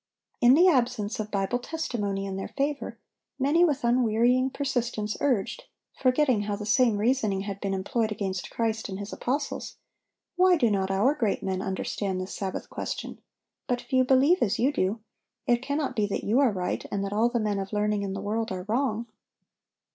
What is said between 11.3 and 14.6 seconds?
men understand this Sabbath question? But few believe as